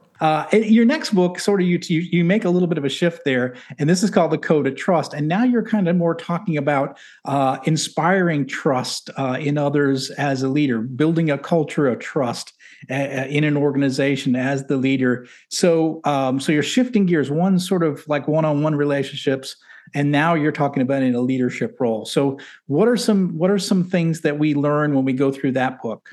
[0.21, 2.89] Uh, your next book, sort of, you, you you make a little bit of a
[2.89, 5.13] shift there, and this is called the Code of Trust.
[5.13, 10.43] And now you're kind of more talking about uh, inspiring trust uh, in others as
[10.43, 12.53] a leader, building a culture of trust
[12.89, 15.25] uh, uh, in an organization as the leader.
[15.49, 17.31] So, um, so you're shifting gears.
[17.31, 19.55] One sort of like one-on-one relationships
[19.93, 23.59] and now you're talking about in a leadership role so what are some what are
[23.59, 26.09] some things that we learn when we go through that book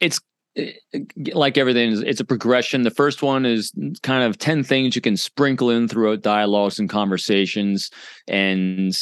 [0.00, 0.20] it's
[1.34, 2.82] like everything, it's a progression.
[2.82, 6.88] The first one is kind of 10 things you can sprinkle in throughout dialogues and
[6.88, 7.90] conversations.
[8.28, 8.94] And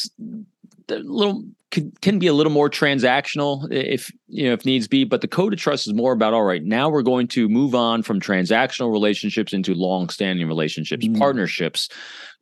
[0.86, 5.04] the little can, can be a little more transactional if you know if needs be
[5.04, 7.74] but the code of trust is more about all right now we're going to move
[7.74, 11.18] on from transactional relationships into long-standing relationships mm-hmm.
[11.18, 11.88] partnerships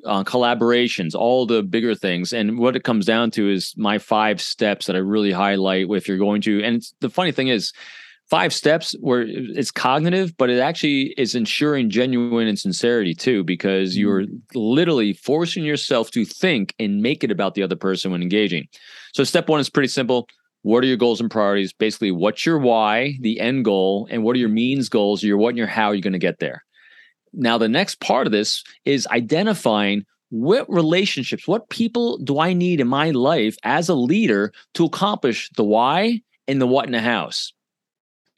[0.07, 4.41] uh, collaborations all the bigger things and what it comes down to is my five
[4.41, 7.73] steps that i really highlight if you're going to and the funny thing is
[8.31, 13.93] five steps where it's cognitive, but it actually is ensuring genuine and sincerity too, because
[13.93, 14.01] mm-hmm.
[14.01, 18.69] you're literally forcing yourself to think and make it about the other person when engaging.
[19.15, 20.29] So, step one is pretty simple.
[20.63, 21.73] what are your goals and priorities?
[21.73, 25.51] Basically, what's your why, the end goal, and what are your means goals, your what
[25.51, 26.65] and your how you're going to get there.
[27.33, 32.81] Now, the next part of this is identifying what relationships, what people do I need
[32.81, 37.01] in my life as a leader to accomplish the why and the what in the
[37.01, 37.53] house.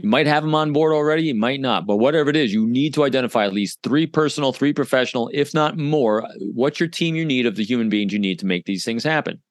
[0.03, 2.67] You might have them on board already, you might not, but whatever it is, you
[2.67, 6.27] need to identify at least three personal, three professional, if not more.
[6.39, 9.05] What's your team you need of the human beings you need to make these things
[9.05, 9.43] happen?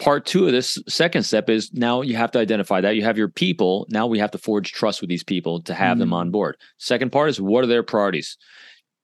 [0.00, 3.16] Part two of this second step is now you have to identify that you have
[3.16, 3.86] your people.
[3.90, 6.56] Now we have to forge trust with these people to have mm them on board.
[6.78, 8.36] Second part is what are their priorities?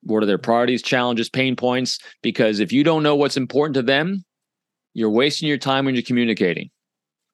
[0.02, 2.00] What are their priorities, challenges, pain points?
[2.20, 4.24] Because if you don't know what's important to them,
[4.92, 6.70] you're wasting your time when you're communicating.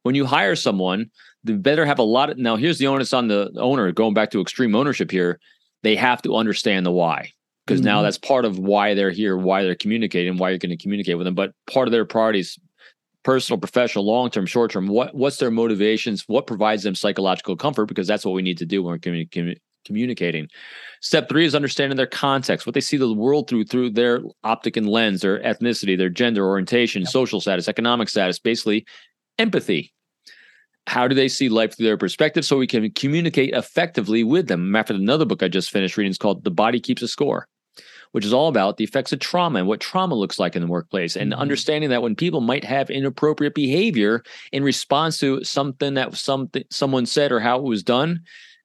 [0.03, 1.11] When you hire someone,
[1.45, 4.31] they better have a lot of now here's the onus on the owner going back
[4.31, 5.39] to extreme ownership here
[5.83, 7.31] they have to understand the why
[7.67, 7.89] because mm-hmm.
[7.89, 11.17] now that's part of why they're here why they're communicating why you're going to communicate
[11.17, 12.59] with them but part of their priorities
[13.23, 17.87] personal professional long term short term what what's their motivations what provides them psychological comfort
[17.87, 20.49] because that's what we need to do when we're communi- communicating.
[21.01, 24.77] Step three is understanding their context what they see the world through through their optic
[24.77, 28.85] and lens their ethnicity their gender orientation social status economic status basically
[29.39, 29.93] empathy
[30.91, 34.75] how do they see life through their perspective so we can communicate effectively with them?
[34.75, 37.47] After another book i just finished reading is called the body keeps a score
[38.13, 40.69] which is all about the effects of trauma and what trauma looks like in the
[40.69, 41.41] workplace and mm-hmm.
[41.41, 47.07] understanding that when people might have inappropriate behavior in response to something that something someone
[47.07, 48.21] said or how it was done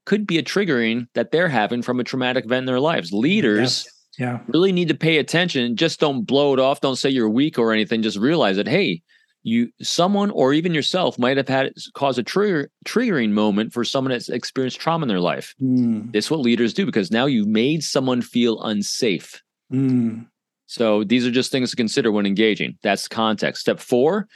[0.05, 3.11] could be a triggering that they're having from a traumatic event in their lives.
[3.11, 3.87] Leaders
[4.19, 4.39] yeah.
[4.47, 5.75] really need to pay attention.
[5.75, 6.81] Just don't blow it off.
[6.81, 8.01] Don't say you're weak or anything.
[8.01, 9.01] Just realize that hey
[9.45, 14.11] you someone or even yourself might have had cause a trigger triggering moment for someone
[14.11, 15.53] that's experienced trauma in their life.
[15.61, 16.11] Mm.
[16.11, 19.43] This is what leaders do because now you've made someone feel unsafe.
[19.71, 20.25] Mm.
[20.65, 22.79] So these are just things to consider when engaging.
[22.81, 23.61] That's context.
[23.61, 24.27] Step four,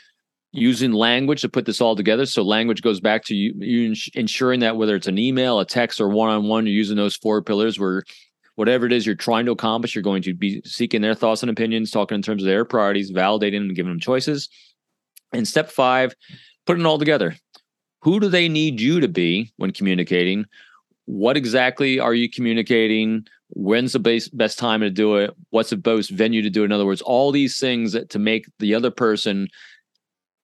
[0.52, 2.28] using language to put this all together.
[2.28, 6.00] So language goes back to you, you ensuring that whether it's an email, a text,
[6.00, 8.04] or one-on-one, you're using those four pillars where
[8.54, 11.50] whatever it is you're trying to accomplish, you're going to be seeking their thoughts and
[11.50, 14.50] opinions, talking in terms of their priorities, validating and giving them choices.
[15.32, 16.16] And step five,
[16.66, 17.36] put it all together.
[18.02, 20.46] Who do they need you to be when communicating?
[21.06, 23.28] What exactly are you communicating?
[23.50, 25.32] When's the best, best time to do it?
[25.50, 26.66] What's the best venue to do it?
[26.66, 29.48] In other words, all these things that, to make the other person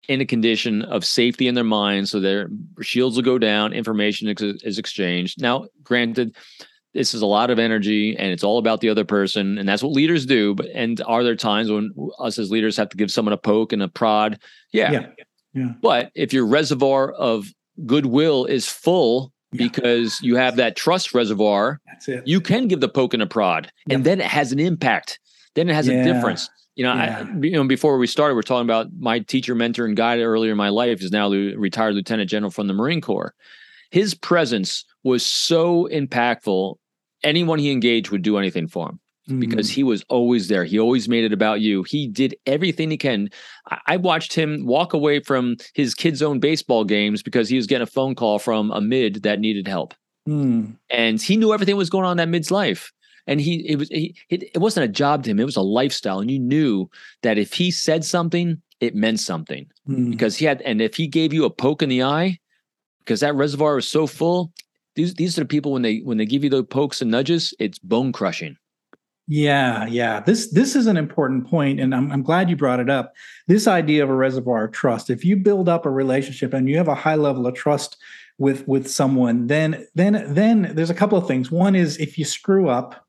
[0.08, 2.48] in a condition of safety in their mind so their
[2.82, 5.40] shields will go down, information is, is exchanged.
[5.40, 6.36] Now, granted,
[6.94, 9.58] this is a lot of energy and it's all about the other person.
[9.58, 10.54] And that's what leaders do.
[10.54, 13.72] But and are there times when us as leaders have to give someone a poke
[13.72, 14.40] and a prod?
[14.72, 14.92] Yeah.
[14.92, 15.06] Yeah,
[15.52, 15.72] yeah.
[15.82, 17.48] but if your reservoir of
[17.84, 19.66] goodwill is full yeah.
[19.66, 22.26] because you have that trust reservoir that's it.
[22.26, 23.70] you can give the poke and a prod.
[23.90, 25.18] And then it has an impact.
[25.54, 26.48] Then it has a difference.
[26.76, 29.96] You know, I, you know, before we started, we're talking about my teacher, mentor, and
[29.96, 33.32] guide earlier in my life is now the retired lieutenant general from the Marine Corps.
[33.92, 36.76] His presence was so impactful
[37.24, 39.40] anyone he engaged would do anything for him mm-hmm.
[39.40, 40.64] because he was always there.
[40.64, 41.82] He always made it about you.
[41.82, 43.30] He did everything he can.
[43.70, 47.66] I-, I watched him walk away from his kids' own baseball games because he was
[47.66, 49.94] getting a phone call from a mid that needed help.
[50.28, 50.76] Mm.
[50.90, 52.92] And he knew everything was going on in that mid's life.
[53.26, 55.62] And he it was he, it, it wasn't a job to him, it was a
[55.62, 56.20] lifestyle.
[56.20, 56.90] And you knew
[57.22, 59.66] that if he said something, it meant something.
[59.88, 60.10] Mm.
[60.10, 62.38] Because he had and if he gave you a poke in the eye,
[62.98, 64.52] because that reservoir was so full,
[64.96, 67.54] these these are the people when they when they give you the pokes and nudges,
[67.58, 68.56] it's bone crushing.
[69.26, 70.20] Yeah, yeah.
[70.20, 73.14] This this is an important point, and I'm I'm glad you brought it up.
[73.48, 75.08] This idea of a reservoir of trust.
[75.08, 77.96] If you build up a relationship and you have a high level of trust
[78.38, 81.50] with with someone, then then then there's a couple of things.
[81.50, 83.04] One is if you screw up,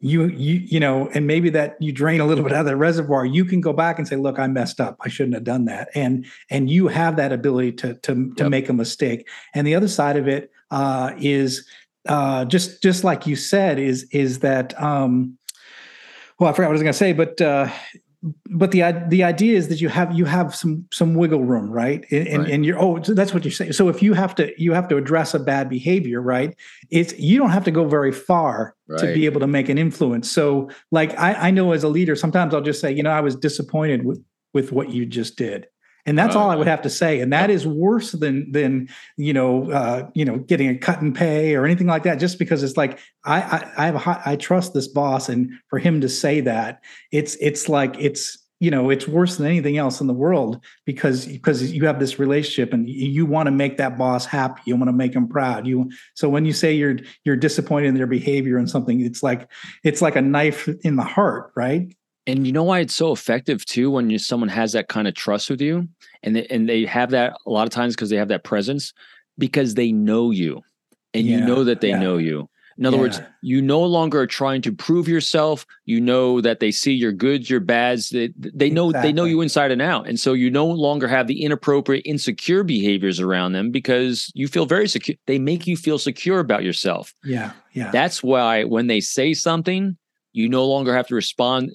[0.00, 2.76] you you you know and maybe that you drain a little bit out of the
[2.76, 5.64] reservoir you can go back and say look i messed up i shouldn't have done
[5.64, 8.50] that and and you have that ability to to to yep.
[8.50, 11.66] make a mistake and the other side of it uh, is
[12.08, 15.36] uh, just just like you said is is that um,
[16.38, 17.68] well i forgot what i was going to say but uh,
[18.50, 22.04] but the the idea is that you have you have some some wiggle room right
[22.10, 22.50] and right.
[22.50, 24.88] and you're oh so that's what you're saying so if you have to you have
[24.88, 26.56] to address a bad behavior right
[26.90, 28.98] it's you don't have to go very far right.
[28.98, 32.16] to be able to make an influence so like I, I know as a leader
[32.16, 35.68] sometimes i'll just say you know i was disappointed with with what you just did
[36.08, 37.20] and that's uh, all I would have to say.
[37.20, 41.14] And that is worse than than you know uh, you know getting a cut and
[41.14, 42.18] pay or anything like that.
[42.18, 45.52] Just because it's like I I, I have a high, I trust this boss, and
[45.68, 49.76] for him to say that, it's it's like it's you know it's worse than anything
[49.76, 53.76] else in the world because because you have this relationship and you want to make
[53.76, 56.96] that boss happy you want to make him proud you so when you say you're
[57.22, 59.48] you're disappointed in their behavior and something it's like
[59.84, 61.94] it's like a knife in the heart right
[62.28, 65.14] And you know why it's so effective too when you, someone has that kind of
[65.14, 65.88] trust with you,
[66.22, 68.92] and they, and they have that a lot of times because they have that presence
[69.36, 70.62] because they know you,
[71.14, 71.98] and you know that they yeah.
[71.98, 72.48] know you.
[72.78, 75.66] In other words, you no longer are trying to prove yourself.
[75.84, 78.10] You know that they see your goods, your bads.
[78.10, 81.26] They, they know they know you inside and out, and so you no longer have
[81.26, 85.16] the inappropriate, insecure behaviors around them because you feel very secure.
[85.26, 87.12] They make you feel secure about yourself.
[87.24, 87.50] Yeah.
[87.72, 87.90] Yeah.
[87.90, 89.96] That's why when they say something,
[90.32, 91.72] you no longer have to respond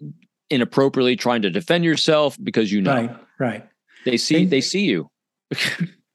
[0.49, 3.17] inappropriately, trying to defend yourself because you know Right.
[3.39, 3.67] Right.
[4.05, 5.09] They see And- they see you.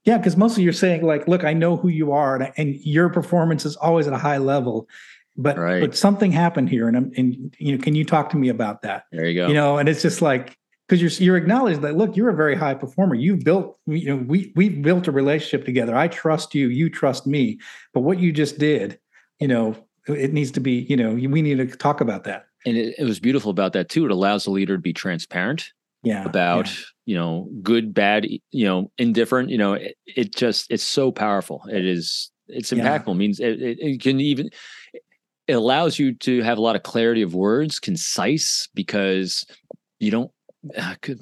[0.05, 3.11] Yeah, because mostly you're saying like, look, I know who you are, and, and your
[3.11, 4.88] performance is always at a high level,
[5.37, 5.81] but Right.
[5.83, 8.81] but something happened here, and I'm and you know, can you talk to me about
[8.83, 9.05] that?
[9.12, 9.48] There you go.
[9.48, 10.57] You know, and it's just like
[10.88, 13.16] because you're you're acknowledged that look, you're a very high performer.
[13.16, 15.94] You've built, you know, we we've built a relationship together.
[15.94, 17.59] I trust you, you trust me.
[17.92, 18.98] But what you just did,
[19.40, 22.46] you know, it needs to be, you know, we need to talk about that.
[22.64, 24.07] and it, it was beautiful about that too.
[24.07, 26.25] It allows the leader to be transparent Yeah.
[26.25, 26.75] about yeah.
[27.07, 29.51] you know good, bad, you know indifferent.
[29.51, 31.63] You know it, it just it's so powerful.
[31.71, 32.79] It is it's Yeah.
[32.99, 33.13] impactful.
[33.13, 34.51] It means it, it, it can even
[35.47, 39.45] it allows you to have a lot of clarity of words, concise because
[39.99, 40.31] you don't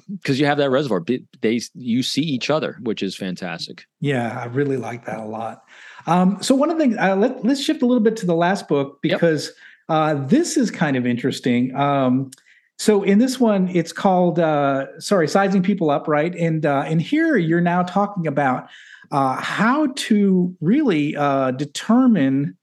[0.09, 1.01] because you have that reservoir.
[1.41, 3.85] They- you see each other, which is fantastic.
[4.01, 5.63] Yeah, I really like that a lot.
[6.07, 8.35] Um, so one of the things, uh, let, let's shift a little bit to the
[8.35, 9.19] last book Yep.
[9.19, 9.51] because
[9.89, 11.73] uh, this is kind of interesting.
[11.75, 12.31] Um,
[12.77, 16.33] so in this one, it's called uh, sorry, sizing people up, right?
[16.35, 18.69] And uh, and here you're now talking about
[19.11, 22.55] uh, how to really uh, determine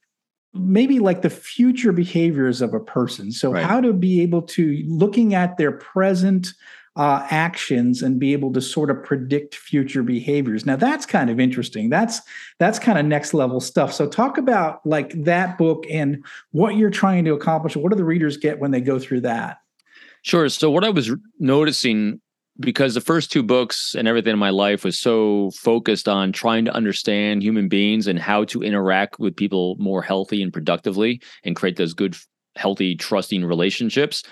[0.53, 3.33] maybe like the future behaviors of a person.
[3.33, 3.65] So Right.
[3.65, 6.53] how to be able to looking at their present
[6.97, 10.65] uh, actions and be able to sort of predict future behaviors.
[10.65, 11.91] Now that's kind of interesting.
[11.91, 12.21] That's
[12.61, 13.93] that's kind of next level stuff.
[13.93, 17.75] So talk about like that book and what you're trying to accomplish.
[17.75, 19.59] What do the readers get when they go through that?
[20.25, 20.49] Sure.
[20.49, 22.21] So what I was noticing
[22.61, 26.65] because the first two books and everything in my life was so focused on trying
[26.65, 31.57] to understand human beings and how to interact with people more healthy and productively and
[31.57, 32.17] create those good
[32.55, 34.23] healthy trusting relationships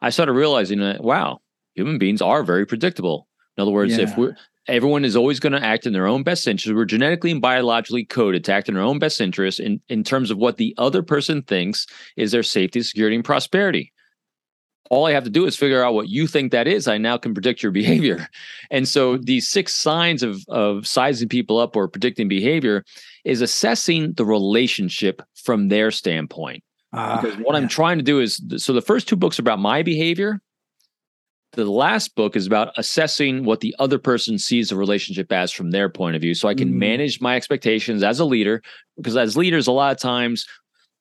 [0.00, 1.38] i started realizing that wow
[1.76, 3.28] human beings are very predictable.
[3.56, 4.34] In other words if we're
[4.68, 6.74] everyone is always going to act in their own best interest.
[6.74, 10.32] We're genetically and biologically coded to act in our own best interest in, in terms
[10.32, 13.92] of what the other person thinks is their safety security and prosperity
[14.90, 16.86] all I have to do is figure out what you think that is.
[16.88, 18.28] I now can predict your behavior.
[18.70, 22.84] And so these six signs of of sizing people up or predicting behavior
[23.24, 26.64] is assessing the relationship from their standpoint.
[26.92, 27.60] Uh, Because what yeah.
[27.62, 30.40] I'm trying to do is so the first two books are about my behavior.
[31.52, 35.70] The last book is about assessing what the other person sees the relationship as from
[35.70, 36.34] their point of view.
[36.34, 36.78] So I can Mm.
[36.78, 38.62] manage my expectations as a leader.
[38.96, 40.44] Because as leaders, a lot of times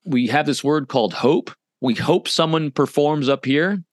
[0.05, 1.51] we have this word called hope.
[1.85, 3.83] We hope someone performs up here.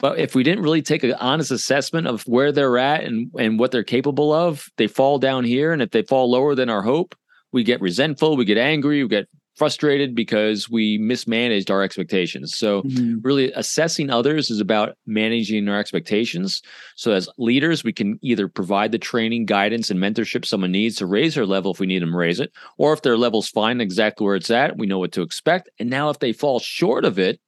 [0.00, 3.56] But if we didn't really take an honest assessment of where they're at and, and
[3.56, 5.72] what they're capable of, they fall down here.
[5.72, 7.14] And if they fall lower than our hope,
[7.52, 9.28] we get resentful, we get angry, we get
[9.60, 12.56] frustrated because we mismanaged our expectations.
[12.56, 13.20] So Mhm.
[13.22, 16.62] really assessing others is about managing our expectations.
[16.96, 21.04] So as leaders, we can either provide the training, guidance, and mentorship someone needs to
[21.04, 23.82] raise their level if we need them to raise it, or if their level's fine
[23.82, 25.68] exactly where it's at, we know what to expect.
[25.78, 27.38] And now if they fall short of it,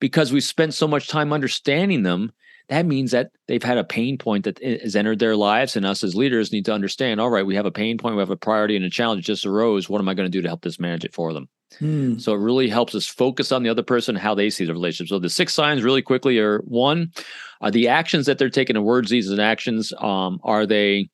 [0.00, 2.32] because we've spent so much time understanding them,
[2.68, 6.02] that means that they've had a pain point that has entered their lives, and us
[6.02, 7.20] as leaders need to understand.
[7.20, 9.46] All right, we have a pain point, we have a priority, and a challenge just
[9.46, 9.88] arose.
[9.88, 11.48] What am I going to do to help this manage it for them?
[11.78, 12.18] Hmm.
[12.18, 15.10] So it really helps us focus on the other person, how they see the relationship.
[15.10, 17.12] So the six signs, really quickly, are one,
[17.60, 19.92] are the actions that they're taking, and words, these and actions.
[19.98, 21.08] Um, are they?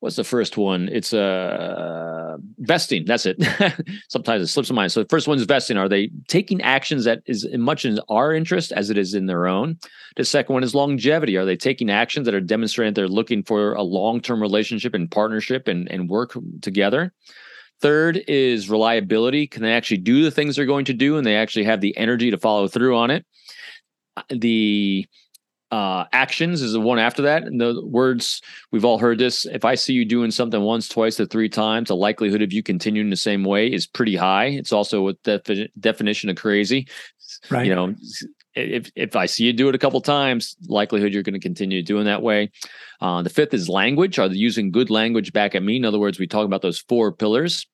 [0.00, 0.88] What's the first one?
[0.90, 3.04] It's uh vesting.
[3.04, 3.36] That's it.
[4.08, 4.92] Sometimes it slips my mind.
[4.92, 5.76] So the first one is vesting.
[5.76, 9.26] Are they taking actions that is as much in our interest as it is in
[9.26, 9.78] their own?
[10.16, 11.36] The second one is longevity.
[11.36, 15.68] Are they taking actions that are demonstrating they're looking for a long-term relationship and partnership
[15.68, 17.12] and, and work together?
[17.82, 19.46] Third is reliability.
[19.46, 21.96] Can they actually do the things they're going to do and they actually have the
[21.96, 23.26] energy to follow through on it?
[24.16, 25.06] Uh, The
[25.70, 27.44] uh, actions is the one after that.
[27.44, 29.46] And the words, we've all heard this.
[29.46, 32.62] If I see you doing something once, twice, or three times, the likelihood of you
[32.62, 34.46] continuing the same way is pretty high.
[34.46, 36.88] It's also a defi- definition of crazy.
[37.50, 37.66] Right.
[37.66, 37.94] You know,
[38.54, 41.82] if if I see you do it a couple times, likelihood you're going to continue
[41.82, 42.50] doing that way.
[43.00, 44.18] Uh, the fifth is language.
[44.18, 45.76] Are they using good language back at me?
[45.76, 47.66] In other words, we talk about those four pillars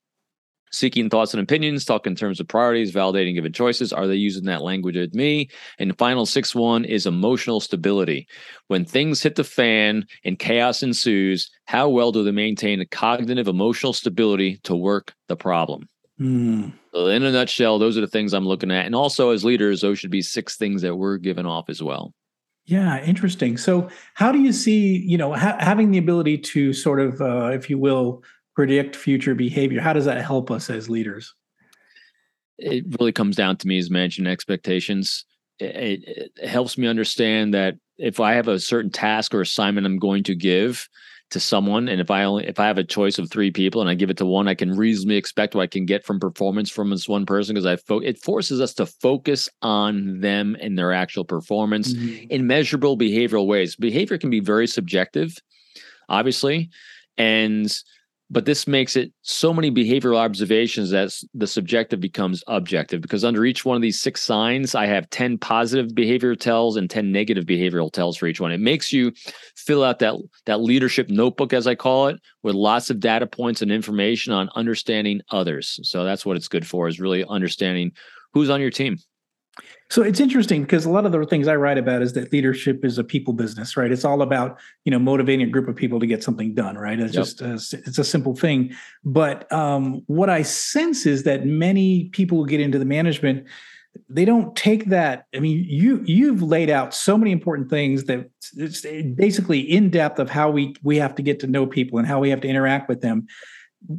[0.73, 3.93] seeking thoughts and opinions, talk in terms of priorities, validating given choices.
[3.93, 5.49] Are they using that language with me?
[5.79, 8.27] And the final sixth one is emotional stability.
[8.69, 13.49] When things hit the fan and chaos ensues, how well do they maintain a cognitive
[13.49, 15.89] emotional stability to work the problem?
[16.93, 18.87] So in a nutshell, those are the things I'm looking at.
[18.87, 22.15] And also as leaders, those should be six things that we're giving off as well.
[22.67, 23.57] Yeah, interesting.
[23.57, 27.51] So, how do you see, you know, ha- having the ability to sort of, uh,
[27.53, 28.25] if you will,
[28.57, 29.81] predict future behavior?
[29.81, 31.35] How does that help us as leaders?
[32.59, 35.27] It really comes down to me as managing expectations.
[35.59, 39.99] It, it, helps me understand that if I have a certain task or assignment I'm
[39.99, 40.89] going to give,
[41.31, 43.91] to someone and if i only if i have a choice of three people and
[43.91, 46.71] i give it to one i can reasonably expect what i can get from performance
[46.71, 50.79] from this one person because i fo- it forces us to focus on them and
[50.79, 52.31] their actual performance mm-hmm.
[52.31, 55.37] in measurable behavioral ways behavior can be very subjective
[56.09, 56.71] obviously
[57.19, 57.77] and
[58.31, 63.45] but this makes it so many behavioral observations that the subjective becomes objective because under
[63.45, 67.45] each one of these six signs i have 10 positive behavioral tells and 10 negative
[67.45, 68.53] behavioral tells for each one.
[68.53, 69.13] It makes you
[69.57, 70.15] fill out that
[70.47, 74.51] that leadership notebook as i call it with lots of data points and information on
[74.55, 75.81] understanding others.
[75.83, 77.93] So that's what it's good for is really understanding
[78.33, 78.99] who's on your team
[79.89, 82.85] so it's interesting because a lot of the things I write about is that leadership
[82.85, 83.91] is a people business, right?
[83.91, 86.99] It's all about you know motivating a group of people to get something done, right?
[86.99, 87.25] It's yep.
[87.25, 88.75] just a, it's a simple thing.
[89.05, 93.47] But um, what I sense is that many people who get into the management,
[94.09, 95.27] they don't take that.
[95.35, 98.83] I mean, you you've laid out so many important things that it's
[99.15, 102.19] basically in depth of how we we have to get to know people and how
[102.19, 103.29] we have to interact with them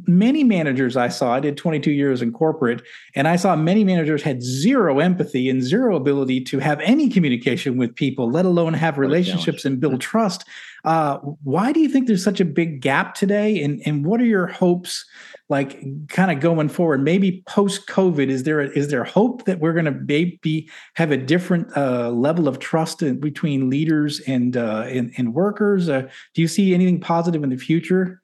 [0.06, 2.82] many managers I saw, I did 22 years in corporate,
[3.14, 7.76] and I saw many managers had zero empathy and zero ability to have any communication
[7.76, 10.44] with people, let alone have relationships and build trust.
[10.84, 13.62] Uh, why do you think there's such a big gap today?
[13.62, 15.04] And, and what are your hopes,
[15.48, 17.02] like kind of going forward?
[17.02, 21.10] Maybe post COVID, is there a, is there hope that we're going to maybe have
[21.10, 25.88] a different uh, level of trust in, between leaders and, uh, and, and workers?
[25.88, 26.02] Uh,
[26.34, 28.20] do you see anything positive in the future?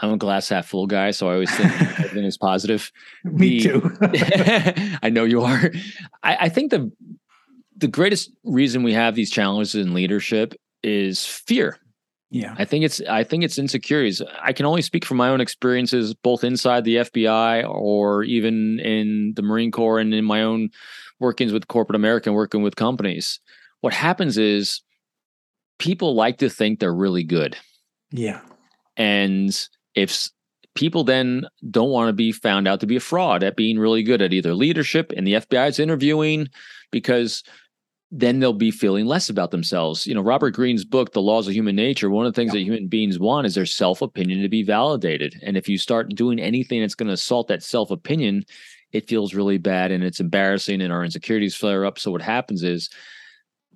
[0.00, 1.70] I'm a glass half full guy, so I always think
[2.00, 2.90] everything is positive.
[3.24, 4.98] Me the, too.
[5.02, 5.70] I know you are.
[6.22, 6.90] I, I think the
[7.76, 11.78] the greatest reason we have these challenges in leadership is fear.
[12.30, 12.54] Yeah.
[12.58, 14.20] I think it's I think it's insecurities.
[14.42, 19.34] I can only speak from my own experiences both inside the FBI or even in
[19.36, 20.70] the Marine Corps and in my own
[21.20, 23.38] workings with corporate America and working with companies.
[23.82, 24.82] What happens is
[25.78, 27.56] people like to think they're really good.
[28.10, 28.40] Yeah.
[28.96, 29.56] And
[29.94, 30.28] if
[30.74, 34.02] people then don't want to be found out to be a fraud at being really
[34.02, 36.48] good at either leadership and the FBI is interviewing
[36.90, 37.44] because
[38.10, 40.06] then they'll be feeling less about themselves.
[40.06, 42.60] You know, Robert Greene's book, The Laws of Human Nature, one of the things yeah.
[42.60, 45.36] that human beings want is their self opinion to be validated.
[45.42, 48.44] And if you start doing anything that's going to assault that self opinion,
[48.92, 51.98] it feels really bad and it's embarrassing and our insecurities flare up.
[51.98, 52.88] So what happens is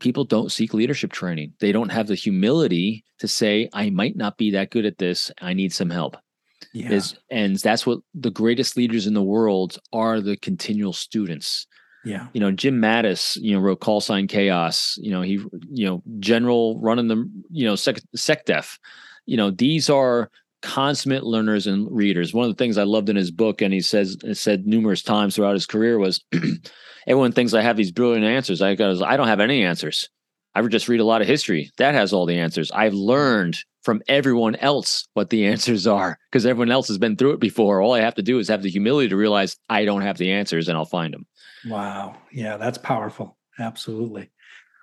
[0.01, 1.53] people don't seek leadership training.
[1.61, 5.31] They don't have the humility to say, I might not be that good at this.
[5.41, 6.17] I need some help.
[6.73, 6.93] Yeah.
[6.93, 11.67] Is, and that's what the greatest leaders in the world are the continual students.
[12.05, 12.29] Yeah.
[12.33, 14.97] You know, Jim Mattis, you know, wrote Call Sign Chaos.
[15.01, 15.41] You know, he,
[15.71, 18.79] you know, general running the, you know, sec, Def.
[19.27, 20.31] You know, these are
[20.63, 22.35] consummate learners and readers.
[22.35, 25.37] One of the things I loved in his book, and he says said numerous times
[25.37, 26.25] throughout his career, was
[27.07, 28.63] everyone thinks I have these brilliant answers.
[28.63, 30.09] I goes, I don't have any answers.
[30.55, 31.71] I just read a lot of history.
[31.79, 32.71] That has all the answers.
[32.73, 37.33] I've learned from everyone else what the answers are because everyone else has been through
[37.33, 37.81] it before.
[37.81, 40.33] All I have to do is have the humility to realize I don't have the
[40.33, 41.27] answers and I'll find them.
[41.67, 42.17] Wow.
[42.33, 43.37] Yeah, that's powerful.
[43.59, 44.31] Absolutely.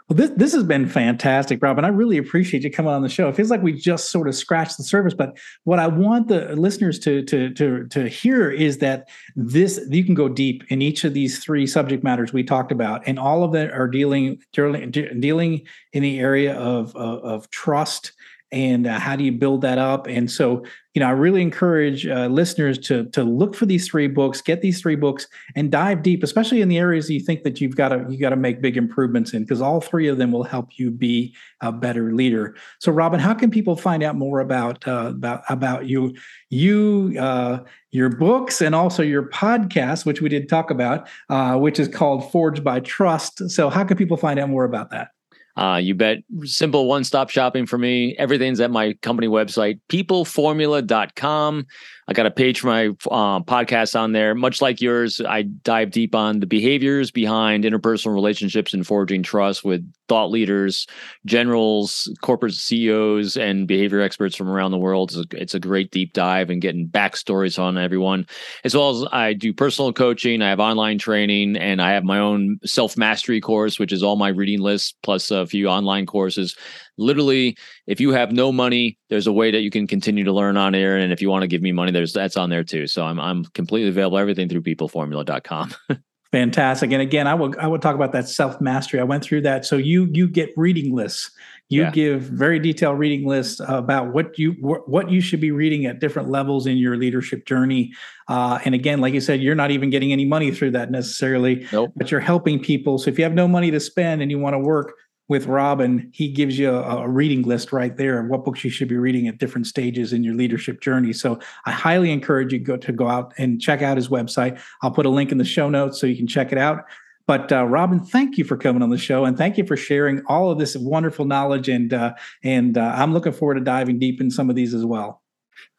[0.07, 3.09] Well, this this has been fantastic, Rob, and I really appreciate you coming on the
[3.09, 3.27] show.
[3.27, 6.55] It feels like we just sort of scratched the surface, but what I want the
[6.55, 11.05] listeners to to to to hear is that this you can go deep in each
[11.05, 14.91] of these three subject matters we talked about, and all of them are dealing dealing,
[14.91, 18.11] dealing in the area of of, of trust
[18.51, 20.07] and uh, how do you build that up?
[20.07, 20.63] And so
[20.95, 24.61] you know i really encourage uh, listeners to to look for these three books get
[24.61, 27.89] these three books and dive deep especially in the areas you think that you've got
[27.89, 30.79] to you got to make big improvements in because all three of them will help
[30.79, 32.55] you be a better leader.
[32.79, 36.15] So robin how can people find out more about uh, about about you
[36.49, 37.59] you uh,
[37.91, 42.31] your books and also your podcast which we did talk about uh, which is called
[42.31, 43.49] forged by trust?
[43.49, 45.09] So how can people find out more about that
[45.57, 46.17] uh, you bet.
[46.43, 48.15] Simple one stop shopping for me.
[48.17, 51.65] Everything's at my company website, peopleformula.com.
[52.07, 54.35] I got a page for my uh, podcast on there.
[54.35, 59.63] Much like yours, I dive deep on the behaviors behind interpersonal relationships and forging trust
[59.63, 60.85] with thought leaders,
[61.25, 65.11] generals, corporate CEOs, and behavior experts from around the world.
[65.11, 68.27] It's a, it's a great deep dive and getting backstories on everyone,
[68.63, 70.43] as well as I do personal coaching.
[70.43, 74.15] I have online training, and I have my own self mastery course, which is all
[74.15, 76.55] my reading lists plus a few online courses
[76.97, 80.57] literally if you have no money there's a way that you can continue to learn
[80.57, 82.87] on air and if you want to give me money there's that's on there too
[82.87, 85.73] so i'm i'm completely available everything through peopleformula.com
[86.35, 86.91] Fantastic.
[86.91, 88.99] And again, I will I will talk about that self mastery.
[88.99, 89.65] I went through that.
[89.65, 91.31] So you you get reading lists.
[91.69, 91.91] You yeah.
[91.91, 96.29] give very detailed reading lists about what you what you should be reading at different
[96.29, 97.93] levels in your leadership journey.
[98.27, 101.65] Uh, and again, like you said, you're not even getting any money through that necessarily,
[101.71, 101.93] nope.
[101.95, 102.97] but you're helping people.
[102.97, 104.93] So if you have no money to spend and you want to work
[105.27, 108.69] with Robin, he gives you a, a, reading list right there of what books you
[108.69, 111.13] should be reading at different stages in your leadership journey.
[111.13, 114.59] So I highly encourage you go to go out and check out his website.
[114.83, 116.85] I'll put a link in the show notes so you can check it out.
[117.27, 120.21] But uh, Robin, thank you for coming on the show and thank you for sharing
[120.27, 121.69] all of this wonderful knowledge.
[121.69, 122.13] And uh,
[122.43, 125.23] and uh, I'm looking forward to diving deep in some of these as well.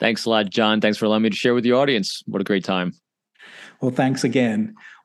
[0.01, 0.81] Thanks a lot, John.
[0.81, 2.23] Thanks for allowing me to share with the audience.
[2.27, 2.93] What a great time.
[3.81, 4.75] Well, thanks again.